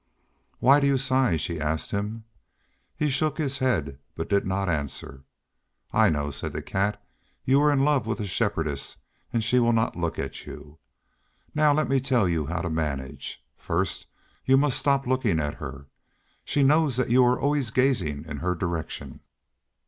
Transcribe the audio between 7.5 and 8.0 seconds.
are in